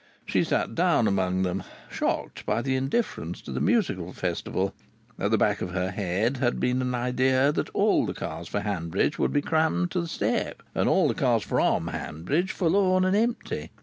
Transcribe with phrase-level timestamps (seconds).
[0.25, 4.73] She sat down among them, shocked by this indifference to the Musical Festival.
[5.19, 8.61] At the back of her head had been an idea that all the cars for
[8.61, 13.15] Hanbridge would be crammed to the step, and all the cars from Hanbridge forlorn and
[13.15, 13.69] empty.